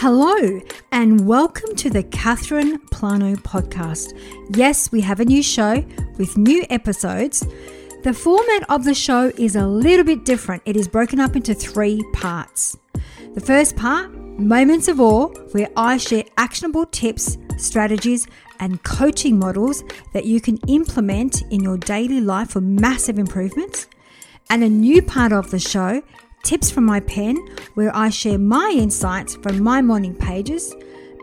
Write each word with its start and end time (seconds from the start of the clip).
Hello, 0.00 0.60
and 0.92 1.26
welcome 1.26 1.74
to 1.76 1.88
the 1.88 2.02
Catherine 2.02 2.78
Plano 2.90 3.34
podcast. 3.36 4.12
Yes, 4.54 4.92
we 4.92 5.00
have 5.00 5.20
a 5.20 5.24
new 5.24 5.42
show 5.42 5.82
with 6.18 6.36
new 6.36 6.66
episodes. 6.68 7.46
The 8.02 8.12
format 8.12 8.68
of 8.68 8.84
the 8.84 8.92
show 8.92 9.32
is 9.38 9.56
a 9.56 9.66
little 9.66 10.04
bit 10.04 10.26
different. 10.26 10.62
It 10.66 10.76
is 10.76 10.86
broken 10.86 11.18
up 11.18 11.34
into 11.34 11.54
three 11.54 12.04
parts. 12.12 12.76
The 13.32 13.40
first 13.40 13.74
part, 13.76 14.12
Moments 14.38 14.86
of 14.88 15.00
Awe, 15.00 15.28
where 15.52 15.70
I 15.78 15.96
share 15.96 16.24
actionable 16.36 16.84
tips, 16.84 17.38
strategies, 17.56 18.26
and 18.60 18.82
coaching 18.82 19.38
models 19.38 19.82
that 20.12 20.26
you 20.26 20.42
can 20.42 20.58
implement 20.68 21.40
in 21.50 21.62
your 21.62 21.78
daily 21.78 22.20
life 22.20 22.50
for 22.50 22.60
massive 22.60 23.18
improvements. 23.18 23.86
And 24.50 24.62
a 24.62 24.68
new 24.68 25.00
part 25.00 25.32
of 25.32 25.50
the 25.50 25.58
show, 25.58 26.02
tips 26.46 26.70
from 26.70 26.84
my 26.84 27.00
pen, 27.00 27.36
where 27.74 27.94
I 27.94 28.08
share 28.08 28.38
my 28.38 28.72
insights 28.74 29.34
from 29.34 29.62
my 29.62 29.82
morning 29.82 30.14
pages. 30.14 30.74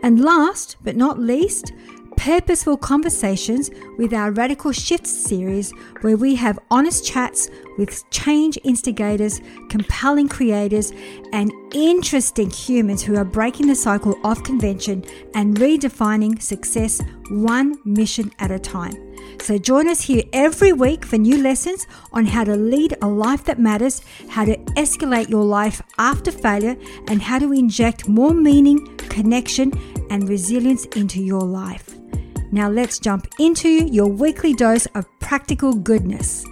And 0.02 0.20
last 0.20 0.76
but 0.84 0.96
not 0.96 1.18
least, 1.18 1.72
purposeful 2.18 2.76
conversations 2.76 3.70
with 3.96 4.12
our 4.12 4.32
Radical 4.32 4.70
Shifts 4.70 5.10
series, 5.10 5.72
where 6.02 6.18
we 6.18 6.34
have 6.34 6.58
honest 6.70 7.06
chats 7.06 7.48
with 7.78 8.08
change 8.10 8.58
instigators, 8.64 9.40
compelling 9.70 10.28
creators, 10.28 10.92
and 11.32 11.50
interesting 11.72 12.50
humans 12.50 13.02
who 13.02 13.16
are 13.16 13.24
breaking 13.24 13.66
the 13.66 13.74
cycle 13.74 14.16
of 14.24 14.44
convention 14.44 15.04
and 15.34 15.56
redefining 15.56 16.40
success 16.40 17.00
one 17.30 17.78
mission 17.84 18.30
at 18.40 18.50
a 18.50 18.58
time. 18.58 19.03
So 19.40 19.58
join 19.58 19.88
us 19.88 20.02
here 20.02 20.22
every 20.32 20.72
week 20.72 21.04
for 21.04 21.18
new 21.18 21.42
lessons 21.42 21.86
on 22.12 22.26
how 22.26 22.44
to 22.44 22.56
lead 22.56 22.96
a 23.02 23.06
life 23.06 23.44
that 23.44 23.58
matters, 23.58 24.02
how 24.28 24.44
to 24.44 24.56
escalate 24.76 25.28
your 25.28 25.44
life 25.44 25.82
after 25.98 26.30
failure, 26.30 26.76
and 27.08 27.20
how 27.20 27.38
to 27.38 27.52
inject 27.52 28.08
more 28.08 28.32
meaning, 28.32 28.96
connection, 28.96 29.72
and 30.10 30.28
resilience 30.28 30.84
into 30.96 31.22
your 31.22 31.42
life. 31.42 31.94
Now 32.52 32.70
let's 32.70 32.98
jump 32.98 33.26
into 33.38 33.68
your 33.68 34.06
weekly 34.06 34.54
dose 34.54 34.86
of 34.94 35.06
practical 35.18 35.74
goodness. 35.74 36.44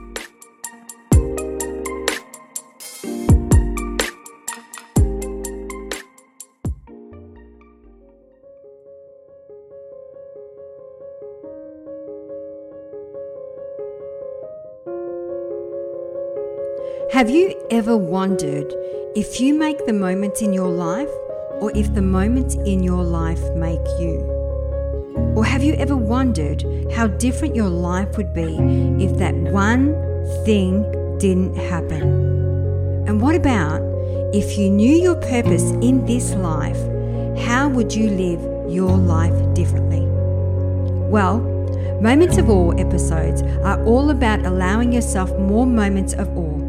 Have 17.22 17.30
you 17.30 17.54
ever 17.70 17.96
wondered 17.96 18.74
if 19.14 19.40
you 19.40 19.54
make 19.54 19.86
the 19.86 19.92
moments 19.92 20.42
in 20.42 20.52
your 20.52 20.68
life 20.68 21.08
or 21.60 21.70
if 21.72 21.94
the 21.94 22.02
moments 22.02 22.56
in 22.56 22.82
your 22.82 23.04
life 23.04 23.40
make 23.54 23.86
you? 24.00 24.18
Or 25.36 25.44
have 25.44 25.62
you 25.62 25.74
ever 25.74 25.96
wondered 25.96 26.64
how 26.92 27.06
different 27.06 27.54
your 27.54 27.68
life 27.68 28.16
would 28.16 28.34
be 28.34 28.58
if 28.98 29.16
that 29.18 29.36
one 29.36 29.94
thing 30.44 30.82
didn't 31.18 31.54
happen? 31.54 32.02
And 33.06 33.22
what 33.22 33.36
about 33.36 33.82
if 34.34 34.58
you 34.58 34.68
knew 34.68 34.96
your 34.96 35.14
purpose 35.14 35.70
in 35.80 36.04
this 36.04 36.34
life, 36.34 36.80
how 37.46 37.68
would 37.68 37.94
you 37.94 38.10
live 38.10 38.40
your 38.68 38.96
life 38.96 39.54
differently? 39.54 40.04
Well, 41.08 41.38
Moments 42.00 42.36
of 42.36 42.50
Awe 42.50 42.72
episodes 42.72 43.42
are 43.62 43.80
all 43.84 44.10
about 44.10 44.44
allowing 44.44 44.92
yourself 44.92 45.30
more 45.38 45.64
moments 45.64 46.14
of 46.14 46.36
awe 46.36 46.61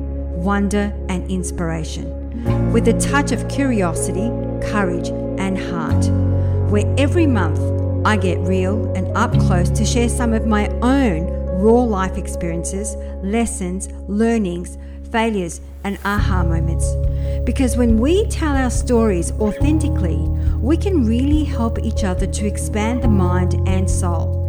wonder, 0.43 0.93
and 1.09 1.29
inspiration, 1.31 2.71
with 2.73 2.87
a 2.87 2.99
touch 2.99 3.31
of 3.31 3.47
curiosity, 3.47 4.29
courage, 4.67 5.09
and 5.39 5.57
heart. 5.57 6.05
Where 6.69 6.93
every 6.97 7.27
month 7.27 7.59
I 8.05 8.17
get 8.17 8.37
real 8.39 8.91
and 8.95 9.15
up 9.15 9.31
close 9.39 9.69
to 9.69 9.85
share 9.85 10.09
some 10.09 10.33
of 10.33 10.45
my 10.45 10.67
own 10.81 11.27
raw 11.61 11.83
life 11.83 12.17
experiences, 12.17 12.95
lessons, 13.23 13.89
learnings, 14.07 14.77
failures, 15.11 15.61
and 15.85 15.97
aha 16.03 16.43
moments. 16.43 16.93
Because 17.45 17.77
when 17.77 17.99
we 17.99 18.25
tell 18.27 18.55
our 18.55 18.69
stories 18.69 19.31
authentically, 19.33 20.17
we 20.59 20.75
can 20.75 21.05
really 21.05 21.43
help 21.43 21.79
each 21.79 22.03
other 22.03 22.27
to 22.27 22.45
expand 22.45 23.03
the 23.03 23.07
mind 23.07 23.55
and 23.67 23.89
soul 23.89 24.41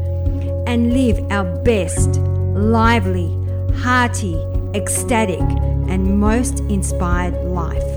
and 0.66 0.92
live 0.92 1.20
our 1.30 1.44
best, 1.62 2.16
lively, 2.56 3.30
hearty, 3.82 4.34
ecstatic, 4.74 5.40
and 5.88 6.18
most 6.18 6.60
inspired 6.60 7.34
life. 7.44 7.94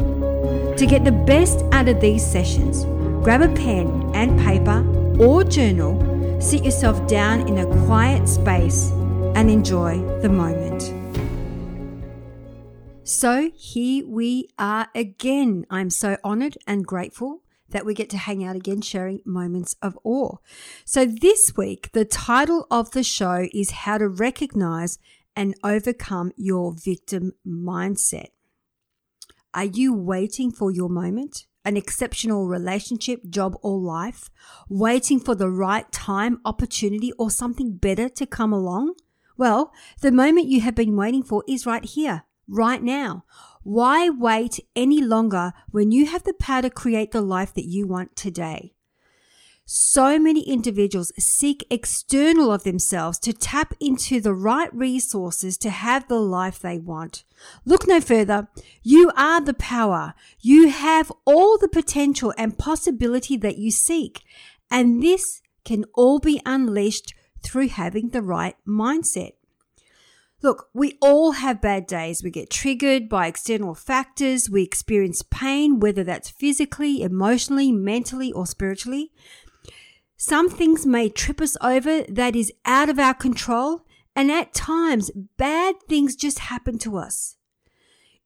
To 0.77 0.85
get 0.87 1.03
the 1.03 1.11
best 1.11 1.63
out 1.71 1.87
of 1.87 1.99
these 1.99 2.25
sessions, 2.25 2.85
grab 3.23 3.41
a 3.41 3.49
pen 3.49 4.11
and 4.13 4.39
paper 4.39 4.85
or 5.19 5.43
journal, 5.43 6.41
sit 6.41 6.63
yourself 6.63 7.07
down 7.07 7.47
in 7.47 7.57
a 7.57 7.85
quiet 7.85 8.27
space, 8.27 8.91
and 9.35 9.49
enjoy 9.49 9.99
the 10.21 10.29
moment. 10.29 10.93
So 13.03 13.51
here 13.55 14.05
we 14.05 14.49
are 14.59 14.87
again. 14.93 15.65
I'm 15.69 15.89
so 15.89 16.17
honored 16.23 16.57
and 16.67 16.85
grateful 16.85 17.41
that 17.69 17.85
we 17.85 17.93
get 17.93 18.09
to 18.11 18.17
hang 18.17 18.43
out 18.43 18.55
again 18.55 18.81
sharing 18.81 19.21
moments 19.25 19.75
of 19.81 19.97
awe. 20.03 20.37
So 20.85 21.05
this 21.05 21.53
week, 21.55 21.91
the 21.93 22.05
title 22.05 22.67
of 22.71 22.91
the 22.91 23.03
show 23.03 23.47
is 23.53 23.71
How 23.71 23.97
to 23.97 24.07
Recognize 24.07 24.99
and 25.37 25.53
overcome 25.63 26.33
your 26.35 26.73
victim 26.73 27.31
mindset. 27.47 28.29
Are 29.53 29.65
you 29.65 29.93
waiting 29.93 30.51
for 30.51 30.71
your 30.71 30.89
moment? 30.89 31.45
An 31.63 31.77
exceptional 31.77 32.47
relationship, 32.47 33.21
job, 33.29 33.55
or 33.61 33.77
life? 33.77 34.29
Waiting 34.67 35.19
for 35.19 35.35
the 35.35 35.49
right 35.49 35.89
time, 35.91 36.41
opportunity, 36.43 37.11
or 37.19 37.29
something 37.29 37.77
better 37.77 38.09
to 38.09 38.25
come 38.25 38.51
along? 38.51 38.95
Well, 39.37 39.71
the 40.01 40.11
moment 40.11 40.47
you 40.47 40.61
have 40.61 40.75
been 40.75 40.95
waiting 40.95 41.23
for 41.23 41.43
is 41.47 41.67
right 41.67 41.85
here, 41.85 42.23
right 42.47 42.81
now. 42.81 43.23
Why 43.61 44.09
wait 44.09 44.59
any 44.75 45.01
longer 45.01 45.53
when 45.69 45.91
you 45.91 46.07
have 46.07 46.23
the 46.23 46.33
power 46.33 46.63
to 46.63 46.69
create 46.69 47.11
the 47.11 47.21
life 47.21 47.53
that 47.53 47.65
you 47.65 47.85
want 47.85 48.15
today? 48.15 48.73
So 49.69 50.17
many 50.17 50.47
individuals 50.47 51.11
seek 51.19 51.67
external 51.69 52.53
of 52.53 52.63
themselves 52.63 53.19
to 53.19 53.33
tap 53.33 53.73
into 53.81 54.21
the 54.21 54.33
right 54.33 54.73
resources 54.73 55.57
to 55.57 55.69
have 55.69 56.07
the 56.07 56.21
life 56.21 56.59
they 56.59 56.77
want. 56.77 57.25
Look 57.65 57.85
no 57.85 57.99
further. 57.99 58.47
You 58.81 59.11
are 59.17 59.41
the 59.41 59.53
power. 59.53 60.13
You 60.39 60.69
have 60.69 61.11
all 61.25 61.57
the 61.57 61.67
potential 61.67 62.33
and 62.37 62.57
possibility 62.57 63.35
that 63.35 63.57
you 63.57 63.69
seek. 63.69 64.23
And 64.71 65.03
this 65.03 65.41
can 65.65 65.83
all 65.95 66.19
be 66.19 66.41
unleashed 66.45 67.13
through 67.43 67.67
having 67.67 68.11
the 68.11 68.21
right 68.21 68.55
mindset. 68.65 69.33
Look, 70.41 70.69
we 70.73 70.97
all 71.01 71.33
have 71.33 71.59
bad 71.59 71.87
days. 71.87 72.23
We 72.23 72.29
get 72.29 72.49
triggered 72.49 73.09
by 73.09 73.27
external 73.27 73.75
factors. 73.75 74.49
We 74.49 74.63
experience 74.63 75.23
pain, 75.23 75.81
whether 75.81 76.05
that's 76.05 76.29
physically, 76.29 77.01
emotionally, 77.01 77.73
mentally, 77.73 78.31
or 78.31 78.45
spiritually. 78.45 79.11
Some 80.17 80.49
things 80.49 80.83
may 80.83 81.09
trip 81.09 81.39
us 81.39 81.55
over 81.61 82.01
that 82.09 82.35
is 82.35 82.51
out 82.65 82.89
of 82.89 82.97
our 82.97 83.13
control, 83.13 83.85
and 84.15 84.31
at 84.31 84.51
times, 84.51 85.11
bad 85.37 85.75
things 85.87 86.15
just 86.15 86.39
happen 86.39 86.79
to 86.79 86.97
us. 86.97 87.37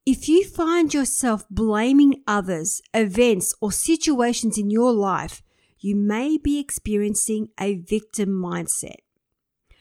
If 0.05 0.29
you 0.29 0.45
find 0.45 0.93
yourself 0.93 1.43
blaming 1.49 2.23
others, 2.25 2.81
events, 2.93 3.53
or 3.59 3.73
situations 3.73 4.57
in 4.57 4.71
your 4.71 4.93
life, 4.93 5.43
you 5.79 5.97
may 5.97 6.37
be 6.37 6.59
experiencing 6.59 7.49
a 7.59 7.75
victim 7.75 8.29
mindset. 8.29 8.97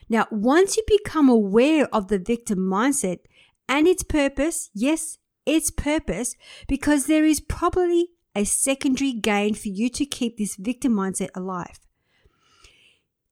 Now, 0.08 0.26
once 0.32 0.76
you 0.76 0.82
become 0.88 1.28
aware 1.28 1.88
of 1.92 2.08
the 2.08 2.18
victim 2.18 2.58
mindset 2.58 3.20
and 3.68 3.86
its 3.86 4.02
purpose, 4.02 4.70
yes, 4.74 5.18
its 5.46 5.70
purpose, 5.70 6.34
because 6.66 7.06
there 7.06 7.24
is 7.24 7.38
probably 7.40 8.08
a 8.34 8.44
secondary 8.44 9.12
gain 9.12 9.54
for 9.54 9.68
you 9.68 9.88
to 9.90 10.04
keep 10.04 10.38
this 10.38 10.56
victim 10.56 10.92
mindset 10.92 11.30
alive. 11.36 11.78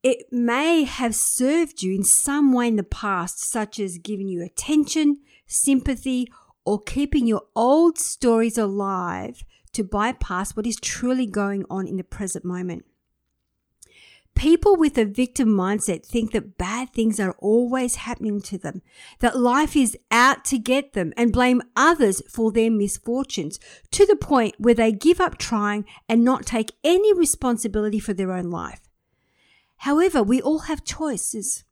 It 0.03 0.27
may 0.31 0.85
have 0.85 1.15
served 1.15 1.83
you 1.83 1.93
in 1.95 2.05
some 2.05 2.53
way 2.53 2.69
in 2.69 2.77
the 2.77 2.85
past, 2.85 3.41
such 3.41 3.81
as 3.81 3.99
giving 3.99 4.29
you 4.29 4.43
attention, 4.43 5.19
sympathy, 5.47 6.29
or 6.65 6.81
keeping 6.81 7.27
your 7.27 7.43
old 7.57 7.99
stories 7.99 8.57
alive 8.57 9.45
to 9.73 9.83
bypass 9.83 10.55
what 10.55 10.67
is 10.67 10.77
truly 10.77 11.27
going 11.27 11.65
on 11.69 11.87
in 11.87 11.97
the 11.97 12.05
present 12.05 12.45
moment. 12.45 12.85
People 14.35 14.77
with 14.77 14.97
a 14.97 15.05
victim 15.05 15.49
mindset 15.49 16.07
think 16.07 16.31
that 16.31 16.57
bad 16.57 16.93
things 16.93 17.19
are 17.19 17.35
always 17.41 17.97
happening 17.97 18.41
to 18.43 18.57
them, 18.57 18.83
that 19.19 19.37
life 19.37 19.75
is 19.75 19.99
out 20.13 20.45
to 20.45 20.59
get 20.59 20.93
them, 20.93 21.13
and 21.17 21.33
blame 21.33 21.61
others 21.75 22.23
for 22.31 22.53
their 22.53 22.71
misfortunes 22.71 23.59
to 23.91 24.07
the 24.07 24.15
point 24.15 24.55
where 24.59 24.75
they 24.75 24.93
give 24.93 25.21
up 25.21 25.39
trying 25.39 25.85
and 26.09 26.23
not 26.23 26.47
take 26.47 26.71
any 26.85 27.13
responsibility 27.13 27.99
for 27.99 28.13
their 28.13 28.31
own 28.31 28.49
life. 28.49 28.88
However, 29.79 30.23
we 30.23 30.41
all 30.41 30.61
have 30.61 30.85
choices. 30.85 31.65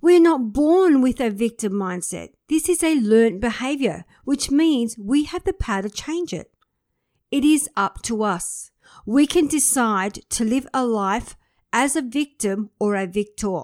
We're 0.00 0.20
not 0.20 0.52
born 0.52 1.02
with 1.02 1.20
a 1.20 1.30
victim 1.30 1.74
mindset. 1.74 2.30
This 2.48 2.68
is 2.68 2.82
a 2.82 2.98
learned 2.98 3.40
behavior, 3.40 4.04
which 4.24 4.50
means 4.50 4.96
we 4.98 5.24
have 5.24 5.44
the 5.44 5.52
power 5.52 5.82
to 5.82 5.90
change 5.90 6.32
it. 6.32 6.50
It 7.30 7.44
is 7.44 7.68
up 7.76 8.02
to 8.02 8.22
us. 8.22 8.70
we 9.06 9.26
can 9.26 9.46
decide 9.46 10.14
to 10.30 10.44
live 10.44 10.66
a 10.74 10.84
life 10.84 11.36
as 11.72 11.94
a 11.94 12.02
victim 12.02 12.70
or 12.78 12.96
a 12.96 13.06
victor. 13.06 13.62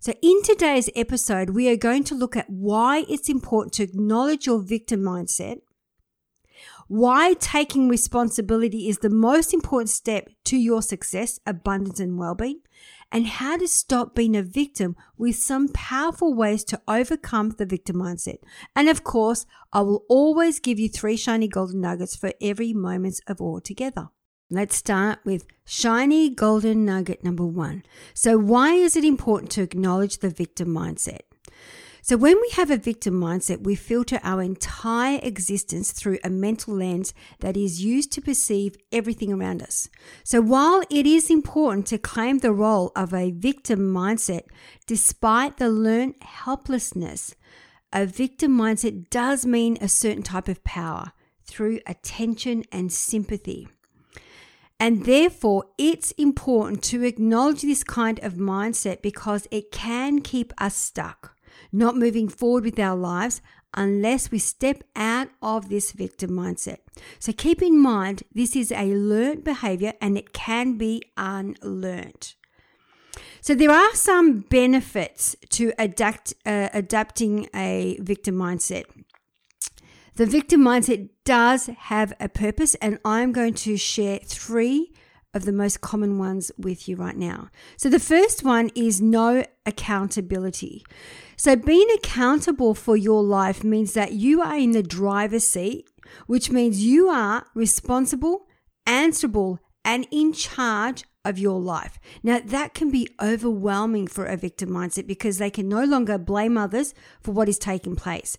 So, 0.00 0.12
in 0.22 0.42
today's 0.42 0.90
episode, 0.94 1.50
we 1.50 1.68
are 1.68 1.76
going 1.76 2.04
to 2.04 2.14
look 2.14 2.36
at 2.36 2.50
why 2.50 3.04
it's 3.08 3.28
important 3.28 3.74
to 3.74 3.82
acknowledge 3.82 4.46
your 4.46 4.60
victim 4.60 5.00
mindset, 5.00 5.60
why 6.88 7.34
taking 7.34 7.88
responsibility 7.88 8.88
is 8.88 8.98
the 8.98 9.10
most 9.10 9.54
important 9.54 9.90
step 9.90 10.28
to 10.44 10.56
your 10.56 10.82
success, 10.82 11.40
abundance, 11.46 12.00
and 12.00 12.18
well 12.18 12.34
being, 12.34 12.60
and 13.10 13.26
how 13.26 13.56
to 13.56 13.68
stop 13.68 14.14
being 14.14 14.36
a 14.36 14.42
victim 14.42 14.96
with 15.16 15.36
some 15.36 15.68
powerful 15.68 16.34
ways 16.34 16.64
to 16.64 16.80
overcome 16.88 17.50
the 17.50 17.66
victim 17.66 17.96
mindset. 17.96 18.38
And 18.74 18.88
of 18.88 19.04
course, 19.04 19.46
I 19.72 19.82
will 19.82 20.04
always 20.08 20.58
give 20.58 20.78
you 20.78 20.88
three 20.88 21.16
shiny 21.16 21.48
golden 21.48 21.80
nuggets 21.80 22.16
for 22.16 22.32
every 22.40 22.72
moment 22.72 23.20
of 23.26 23.40
awe 23.40 23.60
together. 23.60 24.08
Let's 24.50 24.76
start 24.76 25.20
with 25.24 25.46
shiny 25.64 26.28
golden 26.34 26.84
nugget 26.84 27.24
number 27.24 27.46
one. 27.46 27.82
So, 28.12 28.36
why 28.36 28.74
is 28.74 28.94
it 28.94 29.04
important 29.04 29.50
to 29.52 29.62
acknowledge 29.62 30.18
the 30.18 30.28
victim 30.28 30.68
mindset? 30.68 31.22
So, 32.06 32.18
when 32.18 32.38
we 32.38 32.50
have 32.50 32.70
a 32.70 32.76
victim 32.76 33.14
mindset, 33.14 33.62
we 33.62 33.74
filter 33.74 34.20
our 34.22 34.42
entire 34.42 35.18
existence 35.22 35.90
through 35.90 36.18
a 36.22 36.28
mental 36.28 36.74
lens 36.74 37.14
that 37.40 37.56
is 37.56 37.82
used 37.82 38.12
to 38.12 38.20
perceive 38.20 38.76
everything 38.92 39.32
around 39.32 39.62
us. 39.62 39.88
So, 40.22 40.42
while 40.42 40.82
it 40.90 41.06
is 41.06 41.30
important 41.30 41.86
to 41.86 41.96
claim 41.96 42.40
the 42.40 42.52
role 42.52 42.92
of 42.94 43.14
a 43.14 43.30
victim 43.30 43.78
mindset, 43.90 44.42
despite 44.86 45.56
the 45.56 45.70
learned 45.70 46.16
helplessness, 46.20 47.36
a 47.90 48.04
victim 48.04 48.54
mindset 48.54 49.08
does 49.08 49.46
mean 49.46 49.78
a 49.80 49.88
certain 49.88 50.22
type 50.22 50.48
of 50.48 50.62
power 50.62 51.12
through 51.46 51.80
attention 51.86 52.64
and 52.70 52.92
sympathy. 52.92 53.66
And 54.78 55.06
therefore, 55.06 55.64
it's 55.78 56.10
important 56.18 56.82
to 56.82 57.02
acknowledge 57.02 57.62
this 57.62 57.82
kind 57.82 58.20
of 58.20 58.34
mindset 58.34 59.00
because 59.00 59.48
it 59.50 59.72
can 59.72 60.20
keep 60.20 60.52
us 60.58 60.76
stuck 60.76 61.33
not 61.74 61.96
moving 61.96 62.28
forward 62.28 62.64
with 62.64 62.78
our 62.78 62.96
lives 62.96 63.42
unless 63.74 64.30
we 64.30 64.38
step 64.38 64.84
out 64.94 65.28
of 65.42 65.68
this 65.68 65.92
victim 65.92 66.30
mindset. 66.30 66.78
So 67.18 67.32
keep 67.32 67.60
in 67.60 67.78
mind, 67.78 68.22
this 68.32 68.54
is 68.54 68.70
a 68.70 68.94
learned 68.94 69.44
behavior 69.44 69.94
and 70.00 70.16
it 70.16 70.32
can 70.32 70.78
be 70.78 71.02
unlearned. 71.16 72.34
So 73.40 73.54
there 73.54 73.70
are 73.70 73.94
some 73.94 74.40
benefits 74.40 75.36
to 75.50 75.72
adapt, 75.78 76.34
uh, 76.46 76.68
adapting 76.72 77.48
a 77.54 77.98
victim 78.00 78.36
mindset. 78.36 78.84
The 80.16 80.26
victim 80.26 80.60
mindset 80.60 81.08
does 81.24 81.66
have 81.66 82.12
a 82.20 82.28
purpose, 82.28 82.76
and 82.76 83.00
I'm 83.04 83.32
going 83.32 83.54
to 83.54 83.76
share 83.76 84.20
three 84.24 84.92
of 85.34 85.44
the 85.44 85.52
most 85.52 85.80
common 85.80 86.18
ones 86.18 86.52
with 86.56 86.88
you 86.88 86.94
right 86.94 87.16
now. 87.16 87.50
So, 87.76 87.88
the 87.88 87.98
first 87.98 88.44
one 88.44 88.70
is 88.76 89.02
no 89.02 89.44
accountability. 89.66 90.84
So, 91.36 91.56
being 91.56 91.88
accountable 91.94 92.74
for 92.74 92.96
your 92.96 93.22
life 93.22 93.64
means 93.64 93.94
that 93.94 94.12
you 94.12 94.40
are 94.42 94.56
in 94.56 94.72
the 94.72 94.82
driver's 94.82 95.46
seat, 95.46 95.88
which 96.26 96.50
means 96.50 96.84
you 96.84 97.08
are 97.08 97.46
responsible, 97.54 98.46
answerable, 98.86 99.58
and 99.84 100.06
in 100.10 100.32
charge 100.32 101.04
of 101.24 101.38
your 101.38 101.60
life. 101.60 101.98
Now, 102.22 102.40
that 102.44 102.74
can 102.74 102.90
be 102.90 103.08
overwhelming 103.20 104.06
for 104.06 104.26
a 104.26 104.36
victim 104.36 104.70
mindset 104.70 105.06
because 105.06 105.38
they 105.38 105.50
can 105.50 105.68
no 105.68 105.84
longer 105.84 106.18
blame 106.18 106.56
others 106.58 106.94
for 107.20 107.32
what 107.32 107.48
is 107.48 107.58
taking 107.58 107.96
place. 107.96 108.36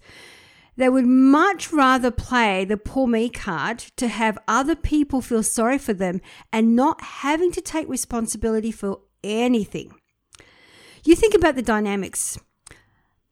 They 0.78 0.90
would 0.90 1.06
much 1.06 1.72
rather 1.72 2.12
play 2.12 2.66
the 2.66 2.78
poor 2.78 3.08
me 3.08 3.30
card 3.30 3.80
to 3.96 4.08
have 4.08 4.38
other 4.48 4.76
people 4.76 5.22
feel 5.22 5.42
sorry 5.42 5.78
for 5.78 5.94
them 5.94 6.22
and 6.52 6.76
not 6.76 7.02
having 7.02 7.52
to 7.54 7.62
take 7.62 7.88
responsibility 7.88 8.72
for 8.72 9.00
anything. 9.24 9.94
You 11.04 11.16
think 11.16 11.34
about 11.34 11.56
the 11.56 11.62
dynamics 11.62 12.38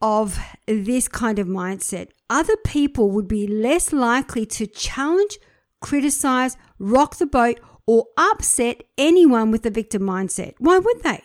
of 0.03 0.37
this 0.67 1.07
kind 1.07 1.39
of 1.39 1.47
mindset. 1.47 2.09
Other 2.29 2.57
people 2.57 3.09
would 3.11 3.27
be 3.27 3.47
less 3.47 3.93
likely 3.93 4.45
to 4.47 4.67
challenge, 4.67 5.39
criticize, 5.79 6.57
rock 6.77 7.17
the 7.17 7.25
boat, 7.25 7.59
or 7.87 8.07
upset 8.17 8.83
anyone 8.97 9.49
with 9.49 9.65
a 9.65 9.69
victim 9.69 10.01
mindset. 10.03 10.55
Why 10.59 10.77
would 10.77 11.03
they? 11.03 11.23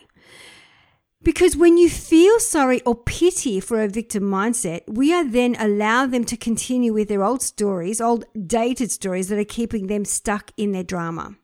Because 1.21 1.57
when 1.57 1.77
you 1.77 1.89
feel 1.89 2.39
sorry 2.39 2.81
or 2.85 2.95
pity 2.95 3.59
for 3.59 3.81
a 3.81 3.89
victim 3.89 4.23
mindset, 4.23 4.81
we 4.87 5.13
are 5.13 5.25
then 5.25 5.57
allow 5.59 6.05
them 6.05 6.23
to 6.23 6.37
continue 6.37 6.93
with 6.93 7.09
their 7.09 7.23
old 7.23 7.41
stories, 7.41 7.99
old 7.99 8.23
dated 8.47 8.91
stories 8.91 9.27
that 9.27 9.37
are 9.37 9.43
keeping 9.43 9.87
them 9.87 10.05
stuck 10.05 10.51
in 10.55 10.71
their 10.71 10.83
drama. 10.83 11.35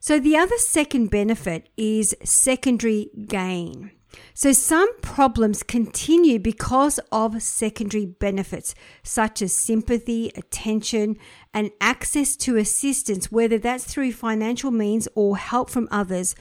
So 0.00 0.20
the 0.20 0.36
other 0.36 0.58
second 0.58 1.10
benefit 1.10 1.70
is 1.78 2.14
secondary 2.22 3.08
gain. 3.26 3.92
So 4.34 4.52
some 4.52 4.88
problems 5.00 5.62
continue 5.62 6.38
because 6.38 7.00
of 7.10 7.42
secondary 7.42 8.06
benefits, 8.06 8.74
such 9.02 9.40
as 9.42 9.54
sympathy, 9.54 10.30
attention, 10.34 11.16
and 11.54 11.70
access 11.80 12.36
to 12.36 12.56
assistance, 12.56 13.32
whether 13.32 13.58
that's 13.58 13.84
through 13.84 14.12
financial 14.12 14.70
means 14.70 15.08
or 15.14 15.36
help 15.36 15.70
from 15.70 15.88
others, 15.90 16.34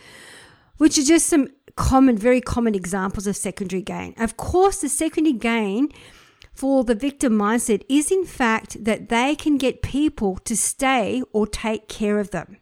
which 0.78 0.98
are 0.98 1.04
just 1.04 1.28
some 1.28 1.48
common, 1.76 2.18
very 2.18 2.42
common 2.42 2.76
examples 2.76 3.28
of 3.28 3.38
secondary 3.38 3.82
gain. 3.82 4.14
Of 4.18 4.38
course, 4.38 4.82
the 4.82 4.90
secondary 4.90 5.34
gain 5.34 5.90
for 6.54 6.84
the 6.84 6.96
victim 6.96 7.34
mindset 7.34 7.84
is 7.90 8.12
in 8.12 8.26
fact 8.26 8.84
that 8.84 9.10
they 9.10 9.36
can 9.36 9.58
get 9.58 9.82
people 9.82 10.38
to 10.38 10.56
stay 10.56 11.22
or 11.34 11.46
take 11.46 11.88
care 11.88 12.20
of 12.20 12.32
them. 12.32 12.58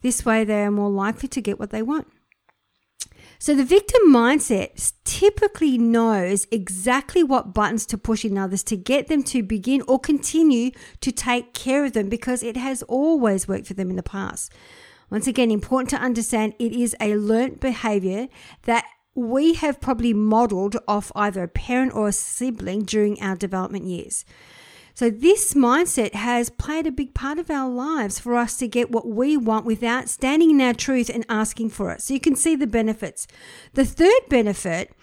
This 0.00 0.24
way, 0.24 0.44
they 0.44 0.64
are 0.64 0.70
more 0.70 0.90
likely 0.90 1.28
to 1.28 1.40
get 1.40 1.58
what 1.58 1.70
they 1.70 1.82
want. 1.82 2.08
So, 3.38 3.54
the 3.54 3.64
victim 3.64 4.02
mindset 4.08 4.92
typically 5.04 5.76
knows 5.76 6.46
exactly 6.50 7.22
what 7.22 7.52
buttons 7.52 7.84
to 7.86 7.98
push 7.98 8.24
in 8.24 8.38
others 8.38 8.62
to 8.64 8.76
get 8.76 9.08
them 9.08 9.22
to 9.24 9.42
begin 9.42 9.82
or 9.86 9.98
continue 9.98 10.70
to 11.00 11.12
take 11.12 11.52
care 11.52 11.84
of 11.84 11.92
them 11.92 12.08
because 12.08 12.42
it 12.42 12.56
has 12.56 12.82
always 12.84 13.46
worked 13.46 13.66
for 13.66 13.74
them 13.74 13.90
in 13.90 13.96
the 13.96 14.02
past. 14.02 14.52
Once 15.10 15.26
again, 15.26 15.50
important 15.50 15.90
to 15.90 15.96
understand 15.96 16.54
it 16.58 16.72
is 16.72 16.96
a 17.00 17.16
learnt 17.16 17.60
behavior 17.60 18.28
that 18.62 18.84
we 19.14 19.54
have 19.54 19.80
probably 19.80 20.12
modeled 20.12 20.76
off 20.88 21.12
either 21.14 21.42
a 21.42 21.48
parent 21.48 21.94
or 21.94 22.08
a 22.08 22.12
sibling 22.12 22.84
during 22.84 23.20
our 23.22 23.36
development 23.36 23.84
years. 23.84 24.24
So, 24.96 25.10
this 25.10 25.52
mindset 25.52 26.14
has 26.14 26.48
played 26.48 26.86
a 26.86 26.90
big 26.90 27.12
part 27.12 27.38
of 27.38 27.50
our 27.50 27.68
lives 27.68 28.18
for 28.18 28.34
us 28.34 28.56
to 28.56 28.66
get 28.66 28.90
what 28.90 29.06
we 29.06 29.36
want 29.36 29.66
without 29.66 30.08
standing 30.08 30.50
in 30.50 30.60
our 30.62 30.72
truth 30.72 31.10
and 31.10 31.26
asking 31.28 31.68
for 31.68 31.90
it. 31.90 32.00
So, 32.00 32.14
you 32.14 32.20
can 32.20 32.34
see 32.34 32.56
the 32.56 32.66
benefits. 32.66 33.26
The 33.74 33.84
third 33.84 34.22
benefit 34.30 34.94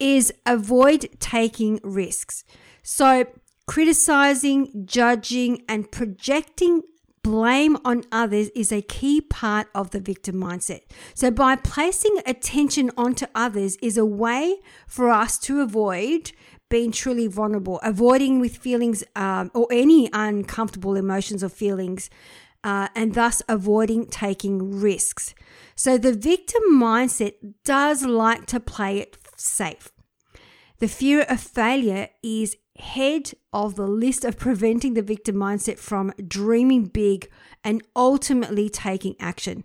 is 0.00 0.32
avoid 0.46 1.10
taking 1.20 1.78
risks. 1.84 2.42
So, 2.82 3.26
criticizing, 3.66 4.86
judging, 4.86 5.62
and 5.68 5.92
projecting 5.92 6.80
blame 7.22 7.76
on 7.84 8.04
others 8.10 8.48
is 8.54 8.72
a 8.72 8.80
key 8.80 9.20
part 9.20 9.66
of 9.74 9.90
the 9.90 10.00
victim 10.00 10.36
mindset. 10.36 10.82
So, 11.12 11.30
by 11.30 11.56
placing 11.56 12.22
attention 12.24 12.90
onto 12.96 13.26
others, 13.34 13.76
is 13.82 13.98
a 13.98 14.06
way 14.06 14.60
for 14.86 15.10
us 15.10 15.36
to 15.40 15.60
avoid 15.60 16.32
being 16.74 16.90
truly 16.90 17.28
vulnerable, 17.28 17.78
avoiding 17.84 18.40
with 18.40 18.56
feelings 18.56 19.04
um, 19.14 19.48
or 19.54 19.68
any 19.70 20.10
uncomfortable 20.12 20.96
emotions 20.96 21.44
or 21.44 21.48
feelings, 21.48 22.10
uh, 22.64 22.88
and 22.96 23.14
thus 23.14 23.40
avoiding 23.48 24.06
taking 24.06 24.80
risks. 24.80 25.36
So, 25.76 25.96
the 25.96 26.12
victim 26.12 26.62
mindset 26.72 27.34
does 27.64 28.04
like 28.04 28.46
to 28.46 28.58
play 28.58 28.98
it 28.98 29.16
safe. 29.36 29.92
The 30.80 30.88
fear 30.88 31.20
of 31.28 31.38
failure 31.40 32.08
is 32.24 32.56
head 32.76 33.30
of 33.52 33.76
the 33.76 33.86
list 33.86 34.24
of 34.24 34.36
preventing 34.36 34.94
the 34.94 35.02
victim 35.02 35.36
mindset 35.36 35.78
from 35.78 36.12
dreaming 36.26 36.86
big 36.86 37.30
and 37.62 37.84
ultimately 37.94 38.68
taking 38.68 39.14
action. 39.20 39.62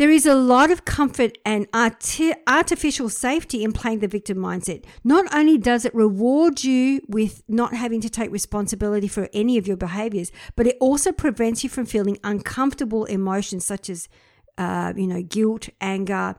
There 0.00 0.10
is 0.10 0.24
a 0.24 0.34
lot 0.34 0.70
of 0.70 0.86
comfort 0.86 1.36
and 1.44 1.66
arti- 1.74 2.32
artificial 2.46 3.10
safety 3.10 3.62
in 3.62 3.72
playing 3.72 3.98
the 3.98 4.08
victim 4.08 4.38
mindset. 4.38 4.86
Not 5.04 5.26
only 5.34 5.58
does 5.58 5.84
it 5.84 5.94
reward 5.94 6.64
you 6.64 7.02
with 7.06 7.42
not 7.48 7.74
having 7.74 8.00
to 8.00 8.08
take 8.08 8.32
responsibility 8.32 9.08
for 9.08 9.28
any 9.34 9.58
of 9.58 9.66
your 9.66 9.76
behaviors, 9.76 10.32
but 10.56 10.66
it 10.66 10.78
also 10.80 11.12
prevents 11.12 11.62
you 11.62 11.68
from 11.68 11.84
feeling 11.84 12.16
uncomfortable 12.24 13.04
emotions 13.04 13.66
such 13.66 13.90
as, 13.90 14.08
uh, 14.56 14.94
you 14.96 15.06
know, 15.06 15.20
guilt, 15.20 15.68
anger, 15.82 16.34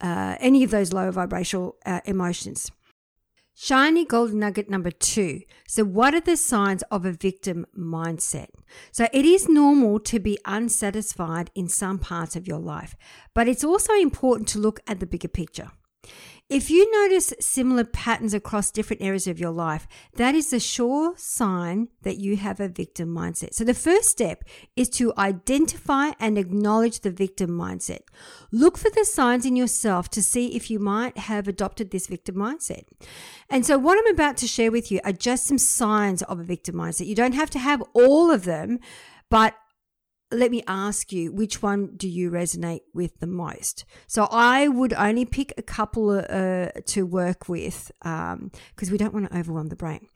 uh, 0.00 0.34
any 0.40 0.64
of 0.64 0.72
those 0.72 0.92
lower 0.92 1.12
vibrational 1.12 1.76
uh, 1.86 2.00
emotions. 2.06 2.72
Shiny 3.62 4.06
gold 4.06 4.32
nugget 4.32 4.70
number 4.70 4.90
two. 4.90 5.42
So, 5.68 5.84
what 5.84 6.14
are 6.14 6.20
the 6.22 6.38
signs 6.38 6.82
of 6.84 7.04
a 7.04 7.12
victim 7.12 7.66
mindset? 7.78 8.46
So, 8.90 9.06
it 9.12 9.26
is 9.26 9.50
normal 9.50 10.00
to 10.00 10.18
be 10.18 10.38
unsatisfied 10.46 11.50
in 11.54 11.68
some 11.68 11.98
parts 11.98 12.36
of 12.36 12.48
your 12.48 12.58
life, 12.58 12.96
but 13.34 13.48
it's 13.48 13.62
also 13.62 13.92
important 13.92 14.48
to 14.48 14.58
look 14.58 14.80
at 14.86 14.98
the 14.98 15.06
bigger 15.06 15.28
picture. 15.28 15.72
If 16.50 16.68
you 16.68 16.90
notice 16.90 17.32
similar 17.38 17.84
patterns 17.84 18.34
across 18.34 18.72
different 18.72 19.02
areas 19.02 19.28
of 19.28 19.38
your 19.38 19.52
life, 19.52 19.86
that 20.16 20.34
is 20.34 20.52
a 20.52 20.58
sure 20.58 21.14
sign 21.16 21.90
that 22.02 22.18
you 22.18 22.36
have 22.38 22.58
a 22.58 22.66
victim 22.66 23.14
mindset. 23.14 23.54
So 23.54 23.62
the 23.62 23.72
first 23.72 24.08
step 24.08 24.42
is 24.74 24.88
to 24.90 25.12
identify 25.16 26.10
and 26.18 26.36
acknowledge 26.36 27.00
the 27.00 27.12
victim 27.12 27.50
mindset. 27.50 28.00
Look 28.50 28.78
for 28.78 28.90
the 28.90 29.04
signs 29.04 29.46
in 29.46 29.54
yourself 29.54 30.08
to 30.10 30.20
see 30.20 30.56
if 30.56 30.72
you 30.72 30.80
might 30.80 31.18
have 31.18 31.46
adopted 31.46 31.92
this 31.92 32.08
victim 32.08 32.34
mindset. 32.34 32.82
And 33.48 33.64
so 33.64 33.78
what 33.78 33.96
I'm 33.96 34.12
about 34.12 34.36
to 34.38 34.48
share 34.48 34.72
with 34.72 34.90
you 34.90 34.98
are 35.04 35.12
just 35.12 35.46
some 35.46 35.58
signs 35.58 36.20
of 36.24 36.40
a 36.40 36.44
victim 36.44 36.74
mindset. 36.74 37.06
You 37.06 37.14
don't 37.14 37.34
have 37.34 37.50
to 37.50 37.60
have 37.60 37.80
all 37.94 38.32
of 38.32 38.42
them, 38.42 38.80
but 39.28 39.54
let 40.32 40.50
me 40.50 40.62
ask 40.66 41.12
you, 41.12 41.32
which 41.32 41.62
one 41.62 41.96
do 41.96 42.08
you 42.08 42.30
resonate 42.30 42.82
with 42.94 43.18
the 43.20 43.26
most? 43.26 43.84
So 44.06 44.28
I 44.30 44.68
would 44.68 44.92
only 44.92 45.24
pick 45.24 45.52
a 45.56 45.62
couple 45.62 46.10
uh, 46.10 46.68
to 46.86 47.06
work 47.06 47.48
with 47.48 47.90
because 48.00 48.88
um, 48.88 48.90
we 48.90 48.98
don't 48.98 49.12
want 49.12 49.30
to 49.30 49.38
overwhelm 49.38 49.68
the 49.68 49.76
brain. 49.76 50.06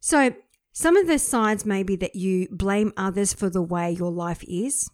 So 0.00 0.34
some 0.72 0.96
of 0.96 1.06
the 1.06 1.18
signs 1.18 1.64
may 1.64 1.82
be 1.82 1.96
that 1.96 2.14
you 2.14 2.48
blame 2.50 2.92
others 2.96 3.32
for 3.32 3.50
the 3.50 3.62
way 3.62 3.90
your 3.90 4.10
life 4.10 4.44
is, 4.46 4.90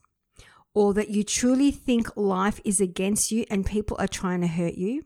or 0.74 0.94
that 0.94 1.10
you 1.10 1.22
truly 1.22 1.70
think 1.70 2.16
life 2.16 2.60
is 2.64 2.80
against 2.80 3.30
you 3.30 3.44
and 3.50 3.66
people 3.66 3.96
are 4.00 4.08
trying 4.08 4.40
to 4.40 4.46
hurt 4.46 4.74
you, 4.74 5.02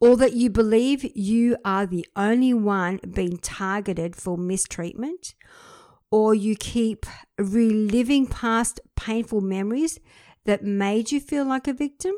or 0.00 0.16
that 0.16 0.34
you 0.34 0.50
believe 0.50 1.04
you 1.16 1.56
are 1.64 1.86
the 1.86 2.06
only 2.14 2.54
one 2.54 3.00
being 3.14 3.36
targeted 3.38 4.14
for 4.14 4.38
mistreatment 4.38 5.34
or 6.12 6.34
you 6.34 6.54
keep 6.54 7.06
reliving 7.38 8.26
past 8.26 8.78
painful 8.96 9.40
memories 9.40 9.98
that 10.44 10.62
made 10.62 11.10
you 11.10 11.18
feel 11.18 11.44
like 11.44 11.66
a 11.66 11.72
victim. 11.72 12.14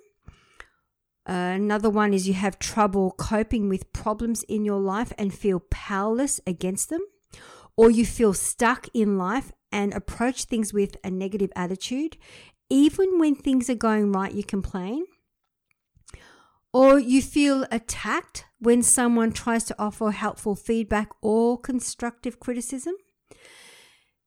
Uh, 1.26 1.54
another 1.54 1.88
one 1.88 2.12
is 2.12 2.26
you 2.26 2.34
have 2.34 2.58
trouble 2.58 3.12
coping 3.12 3.68
with 3.68 3.92
problems 3.92 4.42
in 4.42 4.64
your 4.64 4.80
life 4.80 5.12
and 5.16 5.32
feel 5.32 5.60
powerless 5.70 6.40
against 6.46 6.90
them, 6.90 7.00
or 7.76 7.88
you 7.88 8.04
feel 8.04 8.34
stuck 8.34 8.88
in 8.92 9.16
life 9.16 9.52
and 9.70 9.94
approach 9.94 10.44
things 10.44 10.74
with 10.74 10.96
a 11.04 11.10
negative 11.10 11.52
attitude. 11.54 12.16
Even 12.68 13.18
when 13.20 13.36
things 13.36 13.70
are 13.70 13.76
going 13.76 14.10
right, 14.10 14.32
you 14.32 14.42
complain. 14.42 15.04
Or 16.72 16.98
you 16.98 17.22
feel 17.22 17.64
attacked 17.70 18.46
when 18.58 18.82
someone 18.82 19.30
tries 19.30 19.62
to 19.64 19.76
offer 19.78 20.10
helpful 20.10 20.56
feedback 20.56 21.10
or 21.22 21.56
constructive 21.56 22.40
criticism. 22.40 22.94